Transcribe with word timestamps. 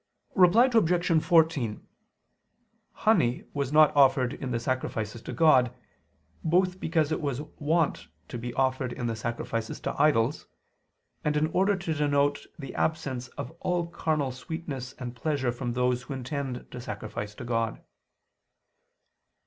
Reply 0.33 0.65
Obj. 0.73 1.21
14: 1.23 1.85
Honey 2.91 3.43
was 3.53 3.71
not 3.71 3.95
offered 3.95 4.33
in 4.33 4.49
the 4.49 4.59
sacrifices 4.59 5.21
to 5.21 5.31
God, 5.31 5.71
both 6.43 6.79
because 6.79 7.11
it 7.11 7.21
was 7.21 7.41
wont 7.59 8.07
to 8.27 8.39
be 8.39 8.51
offered 8.55 8.93
in 8.93 9.05
the 9.05 9.15
sacrifices 9.15 9.79
to 9.81 9.93
idols; 10.01 10.47
and 11.23 11.37
in 11.37 11.45
order 11.53 11.75
to 11.75 11.93
denote 11.93 12.47
the 12.57 12.73
absence 12.73 13.27
of 13.37 13.51
all 13.59 13.85
carnal 13.85 14.31
sweetness 14.31 14.93
and 14.93 15.15
pleasure 15.15 15.51
from 15.51 15.73
those 15.73 16.01
who 16.01 16.15
intend 16.15 16.71
to 16.71 16.81
sacrifice 16.81 17.35
to 17.35 17.43
God. 17.43 17.79